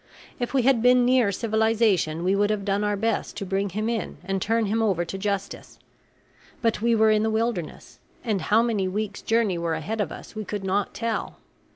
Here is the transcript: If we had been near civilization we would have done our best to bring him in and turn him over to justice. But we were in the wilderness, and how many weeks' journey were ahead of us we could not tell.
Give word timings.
If 0.39 0.51
we 0.55 0.63
had 0.63 0.81
been 0.81 1.05
near 1.05 1.31
civilization 1.31 2.23
we 2.23 2.35
would 2.35 2.49
have 2.49 2.65
done 2.65 2.83
our 2.83 2.97
best 2.97 3.37
to 3.37 3.45
bring 3.45 3.69
him 3.69 3.87
in 3.87 4.17
and 4.23 4.41
turn 4.41 4.65
him 4.65 4.81
over 4.81 5.05
to 5.05 5.15
justice. 5.15 5.77
But 6.59 6.81
we 6.81 6.95
were 6.95 7.11
in 7.11 7.21
the 7.21 7.29
wilderness, 7.29 7.99
and 8.23 8.41
how 8.41 8.63
many 8.63 8.87
weeks' 8.87 9.21
journey 9.21 9.59
were 9.59 9.75
ahead 9.75 10.01
of 10.01 10.11
us 10.11 10.33
we 10.33 10.43
could 10.43 10.63
not 10.63 10.95
tell. 10.95 11.37